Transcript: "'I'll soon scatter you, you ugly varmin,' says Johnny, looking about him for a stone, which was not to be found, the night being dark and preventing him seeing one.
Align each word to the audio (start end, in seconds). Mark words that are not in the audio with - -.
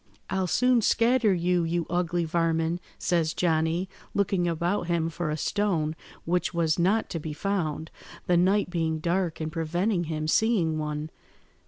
"'I'll 0.31 0.47
soon 0.47 0.81
scatter 0.81 1.31
you, 1.31 1.63
you 1.63 1.85
ugly 1.87 2.25
varmin,' 2.25 2.79
says 2.97 3.35
Johnny, 3.35 3.87
looking 4.15 4.47
about 4.47 4.87
him 4.87 5.09
for 5.11 5.29
a 5.29 5.37
stone, 5.37 5.95
which 6.25 6.55
was 6.55 6.79
not 6.79 7.07
to 7.11 7.19
be 7.19 7.33
found, 7.33 7.91
the 8.25 8.35
night 8.35 8.71
being 8.71 8.97
dark 8.97 9.39
and 9.39 9.51
preventing 9.51 10.05
him 10.05 10.27
seeing 10.27 10.79
one. 10.79 11.11